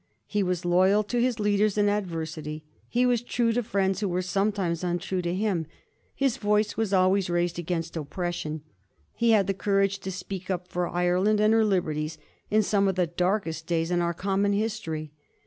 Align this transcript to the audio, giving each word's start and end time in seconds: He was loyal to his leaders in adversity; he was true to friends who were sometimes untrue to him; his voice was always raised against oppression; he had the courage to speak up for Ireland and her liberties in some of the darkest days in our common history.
He 0.25 0.41
was 0.41 0.65
loyal 0.65 1.03
to 1.03 1.21
his 1.21 1.39
leaders 1.39 1.77
in 1.77 1.87
adversity; 1.87 2.63
he 2.89 3.05
was 3.05 3.21
true 3.21 3.53
to 3.53 3.61
friends 3.61 3.99
who 3.99 4.09
were 4.09 4.23
sometimes 4.23 4.83
untrue 4.83 5.21
to 5.21 5.31
him; 5.35 5.67
his 6.15 6.37
voice 6.37 6.75
was 6.75 6.91
always 6.91 7.29
raised 7.29 7.59
against 7.59 7.95
oppression; 7.95 8.63
he 9.13 9.29
had 9.29 9.45
the 9.45 9.53
courage 9.53 9.99
to 9.99 10.11
speak 10.11 10.49
up 10.49 10.67
for 10.67 10.87
Ireland 10.89 11.39
and 11.39 11.53
her 11.53 11.63
liberties 11.63 12.17
in 12.49 12.63
some 12.63 12.87
of 12.87 12.95
the 12.95 13.05
darkest 13.05 13.67
days 13.67 13.91
in 13.91 14.01
our 14.01 14.15
common 14.15 14.53
history. 14.53 15.11